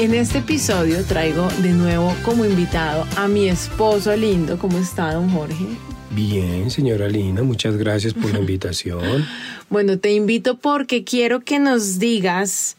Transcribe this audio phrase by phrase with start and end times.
[0.00, 4.58] En este episodio traigo de nuevo como invitado a mi esposo lindo.
[4.58, 5.66] ¿Cómo está, don Jorge?
[6.10, 9.24] Bien, señora Lina, muchas gracias por la invitación.
[9.70, 12.76] bueno, te invito porque quiero que nos digas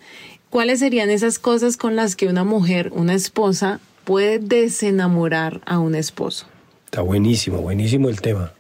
[0.50, 5.95] cuáles serían esas cosas con las que una mujer, una esposa, puede desenamorar a un
[5.95, 6.48] esposo.
[6.84, 8.52] Está buenísimo, buenísimo el tema.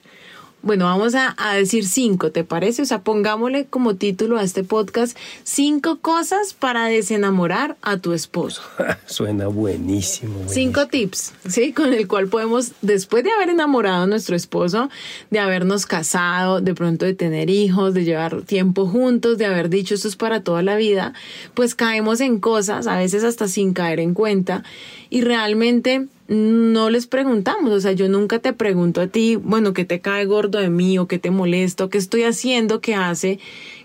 [0.65, 2.81] Bueno, vamos a, decir cinco, ¿te parece?
[2.81, 8.63] O sea, pongámosle como título a este podcast cinco cosas para desenamorar a tu esposo.
[9.05, 11.71] Suena buenísimo, Cinco tips, ¿sí?
[11.71, 14.89] Con el cual podemos, después de haber enamorado a nuestro esposo,
[15.29, 19.93] de habernos casado, de pronto de tener hijos, de llevar tiempo juntos, de haber dicho
[19.93, 21.13] esto es para toda la vida,
[21.53, 24.63] pues caemos en cosas, a veces hasta sin caer en cuenta,
[25.11, 29.85] y realmente no les preguntamos, o sea, yo nunca te pregunto a ti, bueno, ¿qué
[29.85, 33.39] te cae gordo de mí o qué te molesto, qué estoy haciendo que hace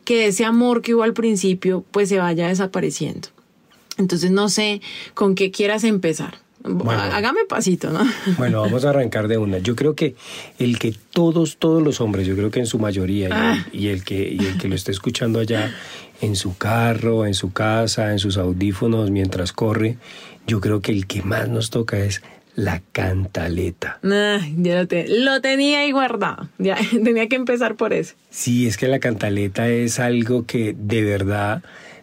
[0.05, 3.29] que ese amor que hubo al principio pues se vaya desapareciendo.
[3.99, 4.81] Entonces no sé
[5.15, 6.39] con qué quieras empezar.
[6.63, 8.01] Hágame pasito, ¿no?
[8.37, 9.59] Bueno, vamos a arrancar de una.
[9.59, 10.15] Yo creo que
[10.59, 13.29] el que todos, todos los hombres, yo creo que en su mayoría,
[13.73, 14.05] y, el, ah.
[14.05, 15.75] que, y el que lo esté escuchando allá
[16.21, 19.97] en su carro, en su casa, en sus audífonos mientras corre,
[20.47, 22.23] yo creo que el que más nos toca es
[22.55, 23.99] la cantaleta.
[24.03, 26.49] ya lo, tenía ahí guardado.
[26.59, 28.15] Ya tenía que empezar por eso.
[28.31, 31.63] Sí, es que la cantaleta es algo que de verdad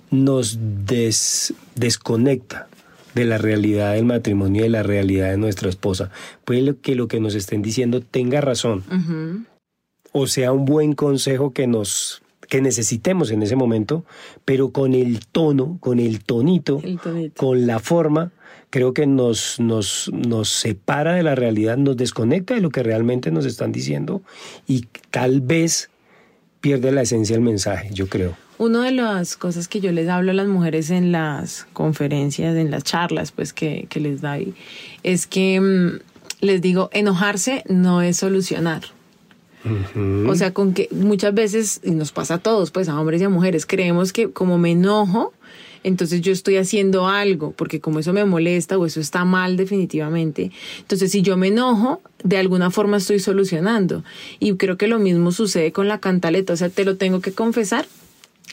[0.09, 0.57] nos
[1.75, 2.67] desconecta
[3.13, 6.11] de la realidad del matrimonio y de la realidad de nuestra esposa.
[6.45, 8.83] Puede que lo que nos estén diciendo tenga razón.
[10.11, 14.05] O sea, un buen consejo que nos que necesitemos en ese momento,
[14.45, 16.81] pero con el tono, con el tonito,
[17.35, 18.31] con la forma,
[18.69, 23.31] creo que nos, nos, nos separa de la realidad, nos desconecta de lo que realmente
[23.31, 24.21] nos están diciendo
[24.67, 25.89] y tal vez
[26.61, 28.35] pierde la esencia del mensaje, yo creo.
[28.57, 32.71] Una de las cosas que yo les hablo a las mujeres en las conferencias, en
[32.71, 34.55] las charlas, pues que, que les doy,
[35.03, 35.99] es que mm,
[36.41, 38.96] les digo, enojarse no es solucionar.
[40.27, 43.25] O sea, con que muchas veces, y nos pasa a todos, pues a hombres y
[43.25, 45.33] a mujeres, creemos que como me enojo,
[45.83, 50.51] entonces yo estoy haciendo algo, porque como eso me molesta o eso está mal definitivamente,
[50.79, 54.03] entonces si yo me enojo, de alguna forma estoy solucionando.
[54.39, 57.31] Y creo que lo mismo sucede con la cantaleta, o sea, te lo tengo que
[57.31, 57.85] confesar,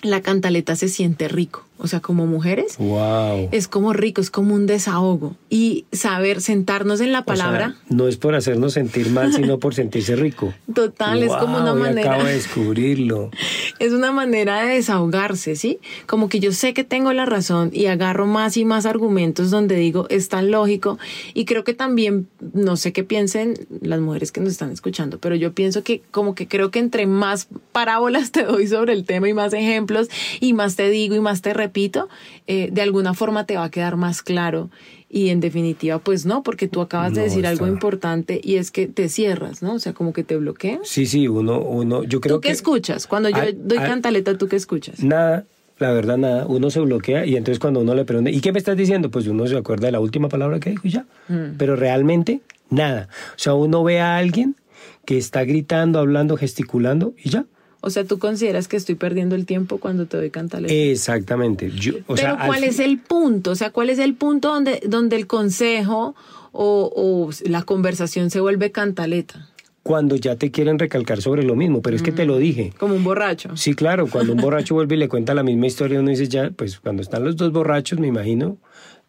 [0.02, 1.64] la cantaleta se siente rico.
[1.76, 3.48] O sea, como mujeres, wow.
[3.50, 5.34] es como rico, es como un desahogo.
[5.50, 7.74] Y saber sentarnos en la palabra.
[7.88, 10.54] no es por hacernos sentir mal, sino por sentirse rico.
[10.72, 12.12] Total, es como una manera.
[12.12, 13.30] Acabo de descubrirlo.
[13.80, 15.80] es una manera de desahogarse, ¿sí?
[16.06, 19.76] Como que yo sé que tengo la razón y agarro más y más argumentos donde
[19.76, 20.98] digo, es tan lógico.
[21.34, 25.34] Y creo que también, no sé qué piensen las mujeres que nos están escuchando, pero
[25.34, 29.28] yo pienso que como que creo que entre más parábolas te doy sobre el tema
[29.28, 30.08] y más ejemplos
[30.40, 32.08] y más te digo y más te repito,
[32.46, 34.70] eh, de alguna forma te va a quedar más claro.
[35.08, 38.88] Y en definitiva, pues no, porque tú acabas de decir algo importante y es que
[38.88, 39.74] te cierras, ¿no?
[39.74, 40.88] O sea, como que te bloqueas.
[40.88, 42.48] Sí, sí, uno, uno, yo creo que...
[42.48, 43.06] ¿Tú qué escuchas?
[43.06, 45.04] Cuando yo doy cantaleta, ¿tú qué escuchas?
[45.04, 45.44] Nada,
[45.78, 48.58] la verdad nada, uno se bloquea y entonces cuando uno le pregunta, ¿y qué me
[48.58, 49.10] estás diciendo?
[49.10, 51.06] Pues uno se acuerda de la última palabra que dijo y ya.
[51.28, 51.56] Mm.
[51.58, 53.08] Pero realmente nada.
[53.36, 54.56] O sea, uno ve a alguien
[55.04, 57.44] que está gritando, hablando, gesticulando y ya.
[57.86, 60.72] O sea, ¿tú consideras que estoy perdiendo el tiempo cuando te doy cantaleta?
[60.72, 61.70] Exactamente.
[62.16, 63.50] Pero ¿cuál es el punto?
[63.50, 66.14] O sea, ¿cuál es el punto donde, donde el consejo
[66.52, 69.50] o, la conversación se vuelve cantaleta?
[69.82, 72.38] Cuando ya te quieren recalcar sobre lo mismo, pero es que te lo mm.
[72.38, 72.72] dije.
[72.78, 73.54] Como un borracho.
[73.54, 76.52] Sí, claro, cuando un borracho vuelve y le cuenta la misma historia, uno dice ya,
[76.56, 78.56] pues cuando están los dos borrachos, me imagino,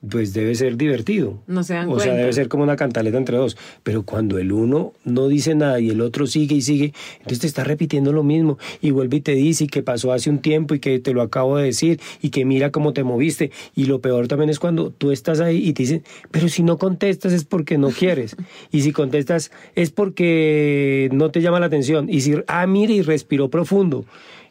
[0.09, 1.39] pues debe ser divertido.
[1.47, 3.57] No se O sea, debe ser como una cantaleta entre dos.
[3.83, 7.47] Pero cuando el uno no dice nada y el otro sigue y sigue, entonces te
[7.47, 10.79] está repitiendo lo mismo y vuelve y te dice que pasó hace un tiempo y
[10.79, 13.51] que te lo acabo de decir y que mira cómo te moviste.
[13.75, 16.77] Y lo peor también es cuando tú estás ahí y te dicen, pero si no
[16.77, 18.35] contestas es porque no quieres.
[18.71, 22.09] y si contestas es porque no te llama la atención.
[22.09, 24.05] Y si, ah, mire y respiró profundo.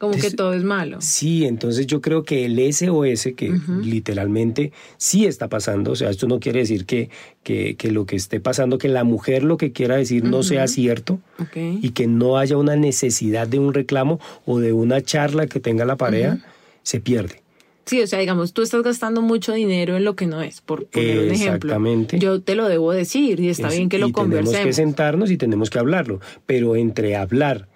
[0.09, 0.97] Como que todo es malo.
[1.01, 3.53] Sí, entonces yo creo que el SOS, que
[3.83, 7.09] literalmente sí está pasando, o sea, esto no quiere decir que,
[7.43, 11.19] que, lo que esté pasando, que la mujer lo que quiera decir no sea cierto
[11.55, 15.85] y que no haya una necesidad de un reclamo o de una charla que tenga
[15.85, 16.39] la pareja,
[16.83, 17.41] se pierde.
[17.85, 20.85] Sí, o sea, digamos, tú estás gastando mucho dinero en lo que no es, por
[20.87, 21.69] poner un ejemplo.
[21.69, 22.17] Exactamente.
[22.17, 24.75] Yo te lo debo decir y está Es- bien que lo y Tenemos que conversemos.
[24.75, 26.19] sentarnos y tenemos que hablarlo.
[26.47, 27.67] Pero entre hablar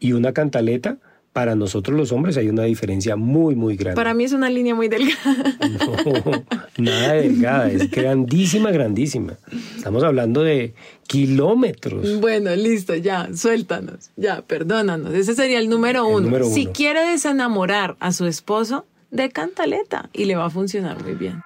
[0.00, 0.98] y una cantaleta,
[1.36, 3.94] para nosotros los hombres hay una diferencia muy, muy grande.
[3.94, 5.54] Para mí es una línea muy delgada.
[5.60, 6.42] No,
[6.78, 9.34] nada de delgada, es grandísima, grandísima.
[9.76, 10.72] Estamos hablando de
[11.06, 12.20] kilómetros.
[12.22, 15.12] Bueno, listo, ya, suéltanos, ya, perdónanos.
[15.12, 16.44] Ese sería el número El uno.
[16.46, 21.42] Si quiere desenamorar a su esposo, de cantaleta y le va a funcionar muy bien.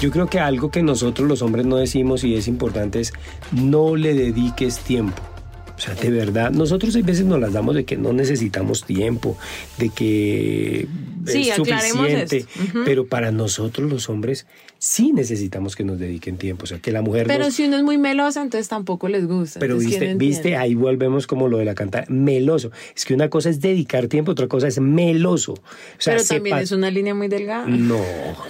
[0.00, 3.12] Yo creo que algo que nosotros los hombres no decimos y es importante es
[3.50, 5.20] no le dediques tiempo.
[5.78, 9.38] O sea, de verdad, nosotros a veces nos las damos de que no necesitamos tiempo,
[9.78, 10.88] de que
[11.24, 12.46] Sí, es suficiente,
[12.84, 14.46] pero para nosotros los hombres
[14.78, 16.64] sí necesitamos que nos dediquen tiempo.
[16.64, 17.54] O sea, que la mujer Pero nos...
[17.54, 19.60] si uno es muy melosa, entonces tampoco les gusta.
[19.60, 22.72] Pero Entonces, viste, ¿quién viste, ahí volvemos como lo de la cantar, meloso.
[22.96, 25.52] Es que una cosa es dedicar tiempo, otra cosa es meloso.
[25.52, 25.60] O
[25.98, 27.66] sea, Pero también sepa- es una línea muy delgada.
[27.66, 28.00] No,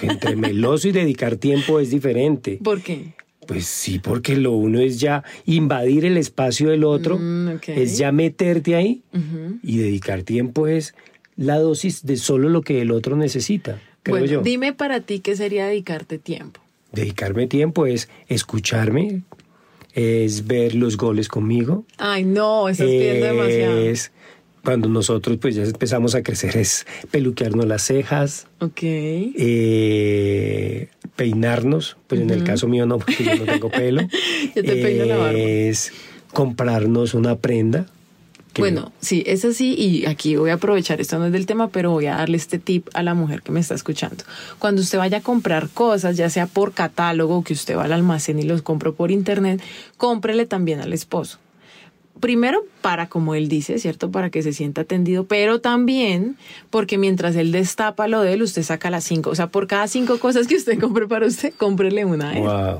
[0.01, 2.59] entre meloso y dedicar tiempo es diferente.
[2.63, 3.13] ¿Por qué?
[3.49, 8.11] Pues sí, porque lo uno es ya invadir el espacio del otro, Mm, es ya
[8.11, 9.01] meterte ahí
[9.63, 10.93] y dedicar tiempo es
[11.35, 14.41] la dosis de solo lo que el otro necesita, creo Bueno, yo.
[14.43, 16.61] dime para ti qué sería dedicarte tiempo.
[16.91, 19.23] Dedicarme tiempo es escucharme,
[19.95, 23.79] es ver los goles conmigo, Ay, no, estás pidiendo demasiado.
[23.79, 24.11] es
[24.63, 28.79] cuando nosotros pues ya empezamos a crecer es peluquearnos las cejas, Ok.
[28.81, 34.01] eh, peinarnos, pues en el caso mío no, porque yo no tengo pelo.
[34.55, 35.39] Yo te peino la barba.
[35.39, 35.91] Es
[36.33, 37.85] comprarnos una prenda.
[38.53, 41.69] que- Bueno, sí, es así y aquí voy a aprovechar, esto no es del tema,
[41.69, 44.23] pero voy a darle este tip a la mujer que me está escuchando.
[44.59, 48.39] Cuando usted vaya a comprar cosas, ya sea por catálogo, que usted va al almacén
[48.39, 49.61] y los compro por internet,
[49.97, 51.37] cómprele también al esposo.
[52.19, 54.11] Primero, para, como él dice, ¿cierto?
[54.11, 56.37] Para que se sienta atendido, pero también
[56.69, 59.29] porque mientras él destapa lo de él, usted saca las cinco.
[59.29, 62.43] O sea, por cada cinco cosas que usted compre para usted, cómprele una a él.
[62.43, 62.79] Wow.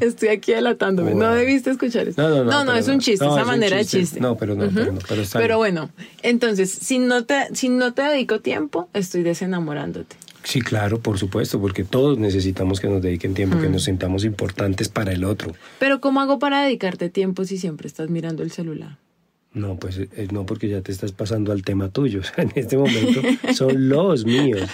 [0.00, 1.14] Estoy aquí delatándome.
[1.14, 2.20] No debiste escuchar esto.
[2.20, 3.00] No, no, no, No, pero es un no.
[3.00, 3.96] chiste, No, esa es manera chiste.
[3.96, 4.20] de chiste.
[4.20, 4.98] No, pero no, pero no,
[5.32, 5.56] pero bien.
[5.56, 5.90] bueno,
[6.22, 10.16] entonces, si no te, si no te dedico tiempo, estoy desenamorándote.
[10.44, 13.62] Sí, claro, por supuesto, porque todos necesitamos que nos dediquen tiempo, Mm.
[13.62, 15.54] que nos sintamos importantes para el otro.
[15.78, 18.98] Pero ¿cómo hago para dedicarte tiempo si siempre estás mirando el celular?
[19.54, 22.20] No, pues eh, no, porque ya te estás pasando al tema tuyo.
[22.22, 23.20] O sea, en este momento
[23.54, 24.68] son los míos.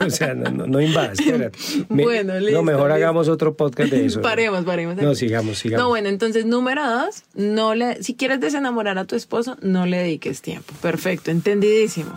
[0.00, 1.56] O sea, no, no, no invadas, espérate.
[1.88, 2.94] Bueno, listo, No, mejor listo.
[2.96, 4.20] hagamos otro podcast de eso.
[4.22, 4.96] paremos, paremos.
[4.96, 5.84] No, sigamos, sigamos.
[5.84, 9.98] No, bueno, entonces número dos, no le, si quieres desenamorar a tu esposo, no le
[9.98, 10.74] dediques tiempo.
[10.82, 12.12] Perfecto, entendidísimo.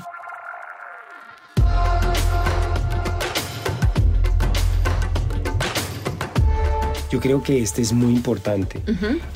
[7.11, 8.81] Yo creo que este es muy importante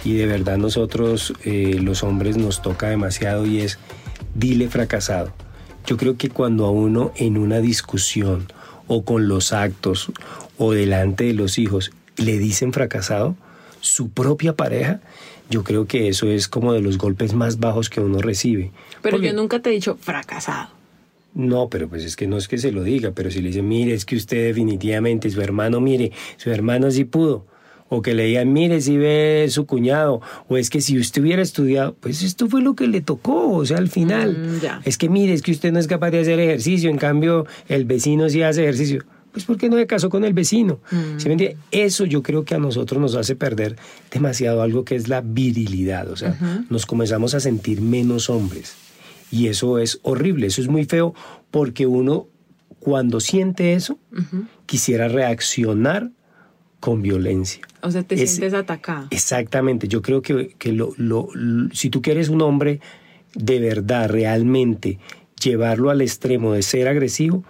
[0.04, 3.80] y de verdad nosotros eh, los hombres nos toca demasiado y es
[4.36, 5.32] dile fracasado.
[5.86, 8.48] Yo creo que cuando a uno en una discusión
[8.88, 10.12] o con los actos
[10.58, 13.36] o delante de los hijos le dicen fracasado,
[13.80, 15.00] su propia pareja,
[15.50, 18.72] yo creo que eso es como de los golpes más bajos que uno recibe.
[19.02, 20.70] Pero Porque- yo nunca te he dicho fracasado.
[21.34, 23.68] no, pero pues es que no es que se lo diga, pero si le dicen,
[23.68, 27.46] mire, es que usted definitivamente, su hermano, mire, su hermano sí pudo.
[27.94, 30.22] O que le digan, mire, si ve su cuñado.
[30.48, 33.66] O es que si usted hubiera estudiado, pues esto fue lo que le tocó, o
[33.66, 34.38] sea, al final.
[34.38, 34.82] Mm.
[34.86, 37.84] Es que mire, es que usted no es capaz de hacer ejercicio, en cambio el
[37.84, 39.04] vecino sí hace ejercicio.
[39.34, 40.80] Pues porque no se casó con el vecino.
[40.90, 41.20] Mm.
[41.20, 41.58] ¿Sí me entiende?
[41.72, 43.76] Eso yo creo que a nosotros nos hace perder
[44.10, 46.10] demasiado algo que es la virilidad.
[46.10, 46.38] O sea,
[46.70, 48.74] nos comenzamos a sentir menos hombres.
[49.32, 51.14] Y eso es horrible, eso es muy feo,
[51.52, 52.28] porque uno
[52.80, 54.00] cuando siente eso,
[54.66, 56.10] quisiera reaccionar
[56.82, 57.62] con violencia.
[57.82, 59.08] O sea, te Es- sientes atacado.
[59.12, 61.30] Exactamente, yo creo que, que lo, lo-
[61.72, 62.82] si tú quieres un hombre
[63.36, 65.00] de verdad, realmente,
[65.42, 67.44] llevarlo al extremo de ser agresivo,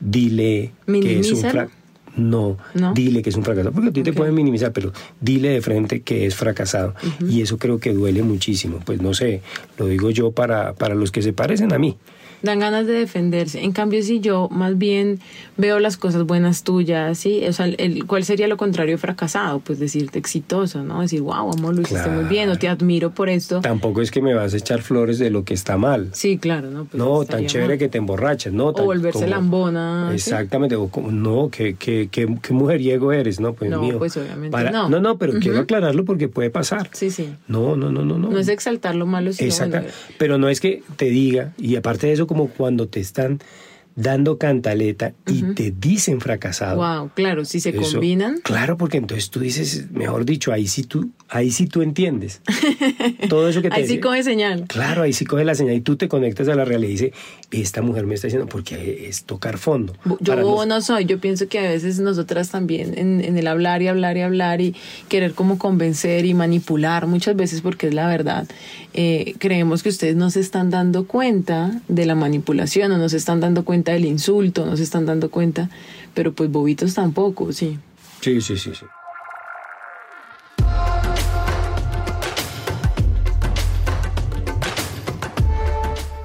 [0.00, 1.79] dile que es un fracaso.
[2.16, 2.92] No, ¿No?
[2.94, 4.16] dile que es un fracasado, porque a ti te Ok.
[4.16, 6.94] pueden minimizar, pero dile de frente que es fracasado.
[7.26, 8.80] Y eso creo que duele muchísimo.
[8.84, 9.42] Pues no sé,
[9.78, 11.96] lo digo yo para, para los que se parecen a mí.
[12.42, 13.62] Dan ganas de defenderse.
[13.62, 15.20] En cambio, si yo más bien
[15.58, 17.42] veo las cosas buenas tuyas, ¿sí?
[17.46, 19.58] O sea, el, ¿cuál sería lo contrario de fracasado?
[19.60, 21.02] Pues decirte exitoso, ¿no?
[21.02, 23.60] Decir, wow, amor, lo hiciste muy bien, o te admiro por esto.
[23.60, 26.08] Tampoco es que me vas a echar flores de lo que está mal.
[26.14, 26.86] Sí, claro, ¿no?
[26.86, 27.78] Pues no, tan chévere mal.
[27.78, 28.72] que te emborrachas, ¿no?
[28.72, 30.14] tan- volverse lambona, ¿sí?
[30.14, 33.52] Exactamente, o como, no, que, que, que, qué mujeriego eres, ¿no?
[33.54, 33.98] Pues No, mío.
[33.98, 34.88] pues, obviamente Para- no.
[34.88, 36.88] No, no, pero quiero aclararlo porque puede pasar.
[36.92, 37.34] Sí, sí.
[37.48, 38.30] No, no, no, no, no.
[38.30, 39.80] No es exaltar lo malo, sino Exacta.
[39.80, 43.40] bueno, Pero no es que te diga, y aparte de eso, como cuando te están
[44.00, 46.76] dando cantaleta y te dicen fracasado.
[46.76, 48.40] Wow, claro, si se combinan.
[48.42, 52.40] Claro, porque entonces tú dices, mejor dicho, ahí sí tú, ahí sí tú entiendes.
[53.28, 54.64] Todo eso que te Ahí sí coge señal.
[54.68, 57.12] Claro, ahí sí coge la señal y tú te conectas a la realidad y dices,
[57.50, 59.94] esta mujer me está diciendo porque es tocar fondo.
[60.20, 63.88] Yo no soy, yo pienso que a veces nosotras también en, en el hablar y
[63.88, 64.74] hablar y hablar y
[65.08, 68.46] querer como convencer y manipular muchas veces porque es la verdad.
[68.92, 73.18] Eh, creemos que ustedes no se están dando cuenta de la manipulación o no se
[73.18, 75.70] están dando cuenta del insulto, no se están dando cuenta,
[76.14, 77.78] pero pues bobitos tampoco, sí.
[78.20, 78.86] Sí, sí, sí, sí.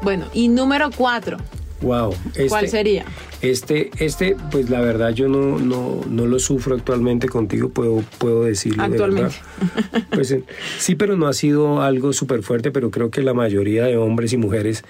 [0.02, 1.38] Bueno, y número cuatro.
[1.82, 2.14] Wow.
[2.48, 3.06] ¿Cuál este sería?
[3.42, 8.44] Este, este, pues la verdad yo no, no, no lo sufro actualmente contigo, puedo, puedo
[8.44, 8.84] decirlo.
[8.84, 9.36] Actualmente.
[10.12, 10.44] Pues, eh,
[10.78, 14.32] sí, pero no ha sido algo súper fuerte, pero creo que la mayoría de hombres
[14.32, 14.84] y mujeres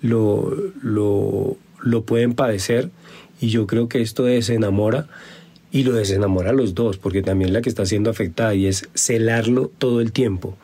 [0.00, 2.90] lo, lo, lo pueden padecer
[3.40, 5.06] y yo creo que esto desenamora
[5.72, 8.88] y lo desenamora a los dos, porque también la que está siendo afectada y es
[8.94, 10.56] celarlo todo el tiempo,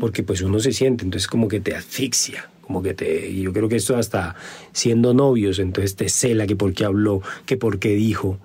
[0.00, 3.68] porque pues uno se siente, entonces como que te asfixia como que te, yo creo
[3.68, 4.36] que esto hasta
[4.70, 8.38] siendo novios, entonces te cela que por qué habló, que por qué dijo.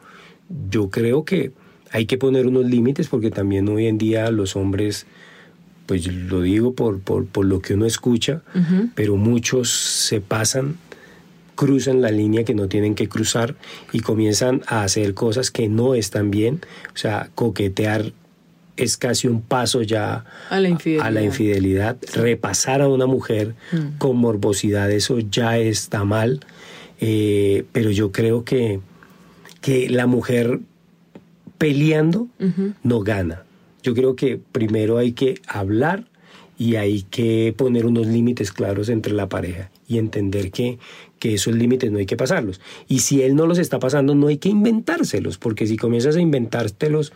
[0.72, 1.52] Yo creo que
[1.92, 5.06] hay que poner unos límites porque también hoy en día los hombres,
[5.86, 8.42] pues lo digo por, por, por lo que uno escucha,
[8.96, 10.78] pero muchos se pasan
[11.56, 13.56] cruzan la línea que no tienen que cruzar
[13.92, 16.62] y comienzan a hacer cosas que no están bien,
[16.94, 18.14] o sea, coquetear
[18.78, 21.98] es casi un paso ya a la infidelidad.
[22.14, 23.98] Repasar a una mujer mm.
[23.98, 26.42] con morbosidad, eso ya está mal.
[27.00, 28.80] Eh, pero yo creo que,
[29.62, 30.60] que la mujer
[31.58, 32.28] peleando
[32.84, 33.44] no gana.
[33.82, 36.06] Yo creo que primero hay que hablar
[36.58, 40.80] y hay que poner unos límites claros entre la pareja y entender que,
[41.20, 42.62] que esos límites no hay que pasarlos.
[42.88, 46.22] Y si él no los está pasando, no hay que inventárselos, porque si comienzas a
[46.22, 47.14] inventártelos,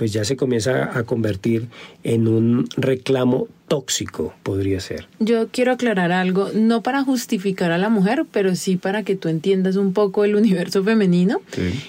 [0.00, 1.68] pues ya se comienza a convertir
[2.04, 5.06] en un reclamo tóxico, podría ser.
[5.18, 9.28] Yo quiero aclarar algo, no para justificar a la mujer, pero sí para que tú
[9.28, 11.42] entiendas un poco el universo femenino.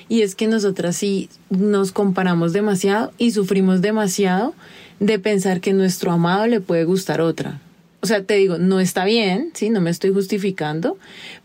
[0.10, 4.53] Y es que nosotras sí nos comparamos demasiado y sufrimos demasiado
[5.01, 7.60] de pensar que nuestro amado le puede gustar otra.
[8.01, 10.98] O sea, te digo, no está bien, sí, no me estoy justificando,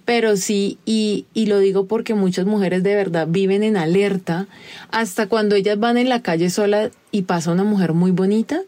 [0.05, 4.47] pero sí, y, y lo digo porque muchas mujeres de verdad viven en alerta
[4.91, 8.61] hasta cuando ellas van en la calle sola y pasa una mujer muy bonita,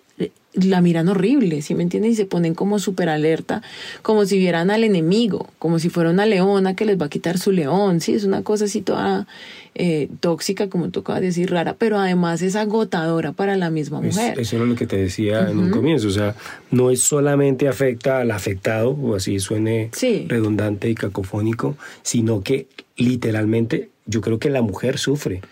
[0.64, 2.12] la miran horrible, ¿sí me entiendes?
[2.12, 3.62] Y se ponen como súper alerta,
[4.02, 7.38] como si vieran al enemigo, como si fuera una leona que les va a quitar
[7.38, 8.14] su león, ¿sí?
[8.14, 9.26] Es una cosa así toda
[9.74, 14.00] eh, tóxica, como tú acabas de decir, rara, pero además es agotadora para la misma
[14.00, 14.38] mujer.
[14.38, 16.34] eso es lo que te decía en un comienzo, o sea,
[16.70, 19.90] no es solamente afecta al afectado, o así suene
[20.26, 25.42] redundante y cacofónico, sino que literalmente yo creo que la mujer sufre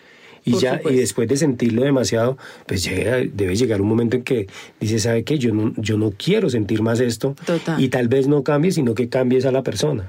[0.46, 4.46] y ya y después de sentirlo demasiado pues llega, debe llegar un momento en que
[4.80, 7.34] dice sabe qué yo no yo no quiero sentir más esto.
[7.78, 10.08] Y tal vez no cambie sino que cambies a la persona.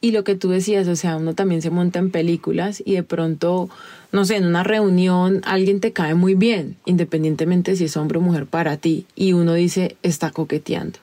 [0.00, 3.02] Y lo que tú decías, o sea, uno también se monta en películas y de
[3.02, 3.70] pronto,
[4.12, 8.20] no sé, en una reunión alguien te cae muy bien, independientemente si es hombre o
[8.20, 10.98] mujer para ti, y uno dice, está coqueteando.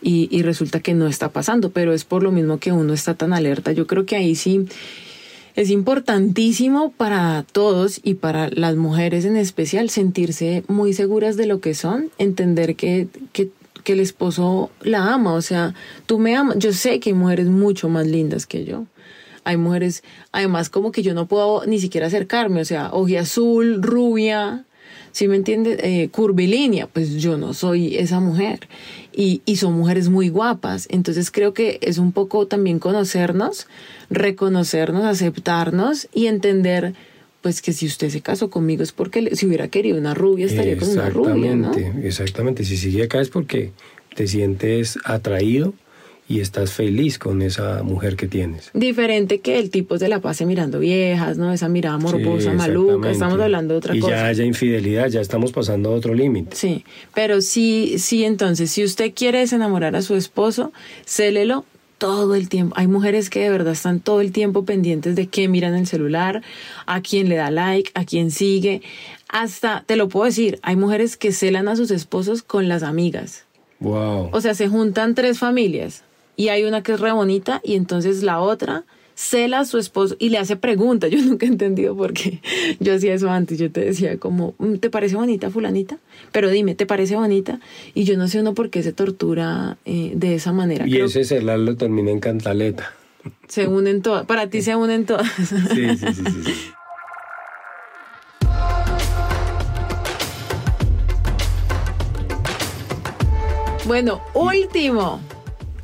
[0.00, 3.14] Y, y resulta que no está pasando, pero es por lo mismo que uno está
[3.14, 3.72] tan alerta.
[3.72, 4.66] Yo creo que ahí sí
[5.58, 11.60] es importantísimo para todos y para las mujeres en especial sentirse muy seguras de lo
[11.60, 13.50] que son, entender que, que,
[13.82, 15.74] que el esposo la ama, o sea,
[16.06, 18.86] tú me amas, yo sé que hay mujeres mucho más lindas que yo.
[19.42, 24.64] Hay mujeres, además como que yo no puedo ni siquiera acercarme, o sea, azul, rubia,
[25.12, 25.78] si me entiendes?
[25.82, 28.68] Eh, curvilínea, pues yo no soy esa mujer.
[29.12, 30.86] Y, y son mujeres muy guapas.
[30.90, 33.66] Entonces creo que es un poco también conocernos,
[34.10, 36.94] reconocernos, aceptarnos y entender
[37.40, 40.76] pues que si usted se casó conmigo es porque si hubiera querido una rubia estaría
[40.76, 41.72] con una rubia, ¿no?
[42.02, 43.72] Exactamente, si sigue acá es porque
[44.14, 45.74] te sientes atraído
[46.28, 48.70] y estás feliz con esa mujer que tienes.
[48.74, 51.50] Diferente que el tipo se la pase mirando viejas, ¿no?
[51.52, 54.06] Esa mirada morbosa, maluca, estamos hablando de otra cosa.
[54.06, 56.54] Y ya haya infidelidad, ya estamos pasando a otro límite.
[56.54, 60.70] Sí, pero sí, sí, entonces, si usted quiere desenamorar a su esposo,
[61.06, 61.64] célelo
[61.96, 62.74] todo el tiempo.
[62.76, 66.42] Hay mujeres que de verdad están todo el tiempo pendientes de qué miran el celular,
[66.84, 68.82] a quién le da like, a quién sigue.
[69.30, 73.46] Hasta, te lo puedo decir, hay mujeres que celan a sus esposos con las amigas.
[73.80, 74.28] Wow.
[74.32, 76.04] O sea, se juntan tres familias
[76.38, 78.84] y hay una que es re bonita y entonces la otra
[79.16, 81.10] cela a su esposo y le hace preguntas.
[81.18, 82.40] Yo nunca he entendido por qué
[82.78, 83.58] yo hacía eso antes.
[83.58, 85.98] Yo te decía como, mm, ¿te parece bonita fulanita?
[86.30, 87.58] Pero dime, ¿te parece bonita?
[87.92, 90.86] Y yo no sé uno por qué se tortura eh, de esa manera.
[90.86, 92.94] Y ese celar lo termina en cantaleta.
[93.48, 94.24] Se unen todas.
[94.26, 95.26] Para ti se unen todas.
[95.38, 96.42] Sí, sí, sí, sí.
[96.44, 96.52] sí.
[103.86, 105.20] Bueno, último.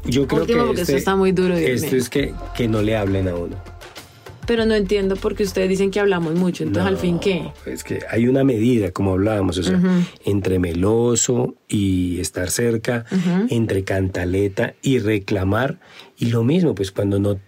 [0.06, 1.96] Yo creo Último, que porque este- esto está muy duro, Dios Esto mío.
[2.02, 3.56] es que, que no le hablen a uno.
[4.46, 6.64] Pero no entiendo porque ustedes dicen que hablamos mucho.
[6.64, 7.48] Entonces, al fin, ¿qué?
[7.64, 9.80] Es que hay una medida, como hablábamos, o sea,
[10.26, 13.06] entre meloso y estar cerca,
[13.48, 15.78] entre cantaleta y reclamar.
[16.18, 17.38] Y lo mismo, pues cuando no,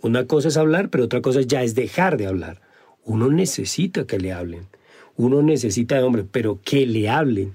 [0.00, 2.60] una cosa es hablar, pero otra cosa ya es dejar de hablar.
[3.04, 4.68] Uno necesita que le hablen.
[5.16, 7.54] Uno necesita de hombre, pero que le hablen.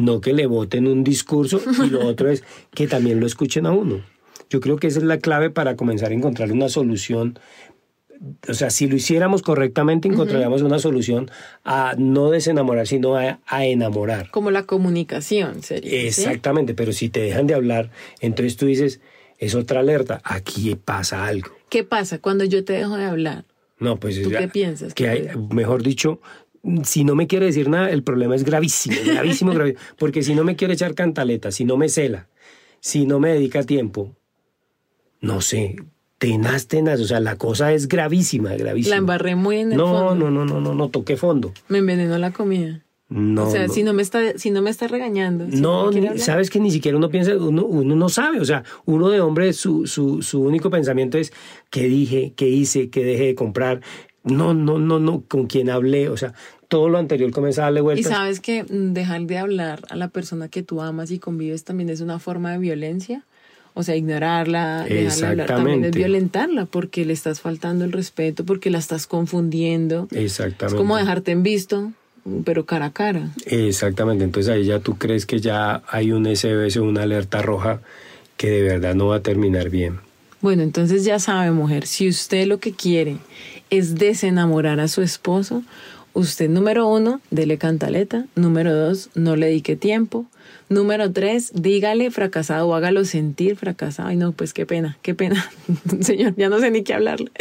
[0.00, 2.42] No que le voten un discurso y lo otro es
[2.74, 4.02] que también lo escuchen a uno.
[4.48, 7.38] Yo creo que esa es la clave para comenzar a encontrar una solución
[8.48, 11.30] o sea, si lo hiciéramos correctamente, encontraríamos una solución
[11.64, 14.30] a no desenamorar, sino a, a enamorar.
[14.30, 15.90] Como la comunicación, sería.
[15.90, 16.06] ¿sí?
[16.06, 17.90] Exactamente, pero si te dejan de hablar,
[18.20, 19.00] entonces tú dices,
[19.38, 21.50] es otra alerta, aquí pasa algo.
[21.70, 23.44] ¿Qué pasa cuando yo te dejo de hablar?
[23.78, 26.20] No, pues ¿Tú qué piensas Que hay, mejor dicho,
[26.84, 29.80] si no me quiere decir nada, el problema es gravísimo, gravísimo, gravísimo.
[29.98, 32.28] Porque si no me quiere echar cantaleta, si no me cela,
[32.80, 34.14] si no me dedica tiempo,
[35.20, 35.76] no sé,
[36.18, 37.00] tenaz, tenaz.
[37.00, 38.94] O sea, la cosa es gravísima, gravísima.
[38.94, 40.30] La embarré muy en el no, fondo.
[40.30, 41.52] No, no, no, no, no, toqué fondo.
[41.68, 42.84] Me envenenó la comida.
[43.08, 43.72] No, o sea, no.
[43.72, 45.50] si no me está, si no me está regañando.
[45.50, 46.16] si No, hablar.
[46.20, 49.52] sabes que ni siquiera uno piensa, uno, uno no sabe, o sea, uno de hombre,
[49.52, 51.32] su, su, su único pensamiento es
[51.70, 53.80] qué dije, qué hice, qué dejé de comprar,
[54.24, 56.34] no, no, no, no, con quién hablé, o sea,
[56.68, 58.12] todo lo anterior comienza a darle Y vueltas.
[58.12, 61.88] sabes que mm, dejar de hablar a la persona que tú amas y convives también
[61.90, 63.24] es una forma de violencia.
[63.72, 68.68] O sea, ignorarla, dejarla hablar también es violentarla porque le estás faltando el respeto, porque
[68.68, 70.08] la estás confundiendo.
[70.10, 70.66] Exactamente.
[70.66, 71.92] Es como dejarte en visto,
[72.44, 73.30] pero cara a cara.
[73.46, 77.80] Exactamente, entonces ahí ya tú crees que ya hay un SOS, una alerta roja
[78.36, 80.00] que de verdad no va a terminar bien.
[80.40, 83.18] Bueno, entonces ya sabe, mujer, si usted lo que quiere
[83.70, 85.62] es desenamorar a su esposo,
[86.14, 88.26] usted número uno, dele cantaleta.
[88.34, 90.26] Número dos, no le dedique tiempo.
[90.68, 94.08] Número tres, dígale fracasado o hágalo sentir fracasado.
[94.08, 95.50] Ay, no, pues qué pena, qué pena.
[96.00, 97.32] Señor, ya no sé ni qué hablarle.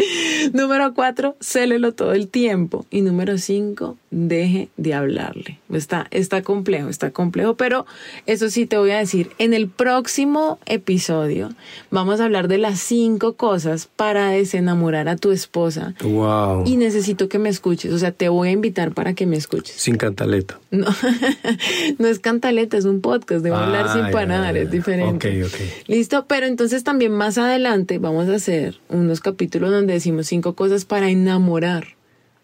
[0.51, 2.87] Número cuatro, célelo todo el tiempo.
[2.89, 5.59] Y número cinco, deje de hablarle.
[5.71, 7.85] Está, está complejo, está complejo, pero
[8.25, 11.51] eso sí te voy a decir, en el próximo episodio
[11.91, 15.93] vamos a hablar de las cinco cosas para desenamorar a tu esposa.
[16.01, 16.63] Wow.
[16.65, 19.75] Y necesito que me escuches, o sea, te voy a invitar para que me escuches.
[19.75, 20.59] Sin cantaleta.
[20.71, 20.87] No,
[21.97, 25.43] no es cantaleta, es un podcast, debo hablar Ah, sin ya, parar, es diferente.
[25.43, 25.59] Ok, ok.
[25.87, 30.85] Listo, pero entonces también más adelante vamos a hacer unos capítulos donde decimos cinco cosas
[30.85, 31.98] para enamorar.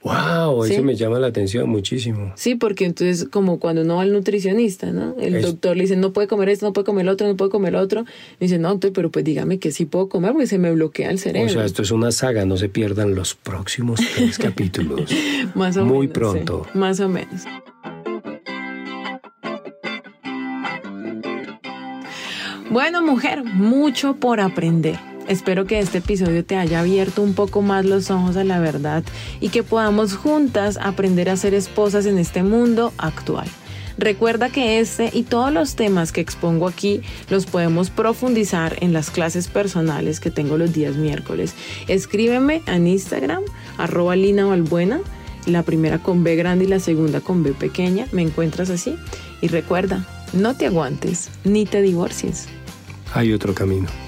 [0.06, 0.74] Wow, Sí.
[0.76, 2.32] eso me llama la atención muchísimo.
[2.36, 5.16] Sí, porque entonces como cuando uno va al nutricionista, ¿no?
[5.20, 7.36] El Es- doctor le dice, no puede comer esto, no puede comer lo otro, no
[7.36, 8.06] puede comer lo otro.
[8.40, 11.18] dice, no, doctor, pero pues dígame que sí puedo comer porque se me bloquea el
[11.18, 11.50] cerebro.
[11.50, 15.10] O sea, esto es una saga, no se pierdan los próximos tres capítulos.
[15.56, 16.68] más o muy menos, pronto.
[16.72, 17.42] sí, más o menos.
[22.70, 25.00] Bueno, mujer, mucho por aprender.
[25.28, 29.04] Espero que este episodio te haya abierto un poco más los ojos a la verdad
[29.40, 33.48] y que podamos juntas aprender a ser esposas en este mundo actual.
[33.98, 39.10] Recuerda que este y todos los temas que expongo aquí los podemos profundizar en las
[39.10, 41.56] clases personales que tengo los días miércoles.
[41.88, 43.42] Escríbeme en Instagram,
[43.78, 44.46] arroba Lina
[45.48, 48.08] la primera con B grande y la segunda con B pequeña.
[48.12, 48.96] Me encuentras así.
[49.42, 52.48] Y recuerda, no te aguantes ni te divorcies.
[53.14, 54.05] Hay otro camino.